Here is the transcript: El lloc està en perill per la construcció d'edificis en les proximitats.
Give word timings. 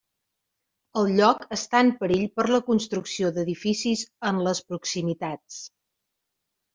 El 1.01 1.09
lloc 1.17 1.43
està 1.57 1.81
en 1.87 1.91
perill 1.99 2.23
per 2.39 2.45
la 2.55 2.59
construcció 2.69 3.29
d'edificis 3.35 4.03
en 4.31 4.39
les 4.47 4.63
proximitats. 4.71 5.59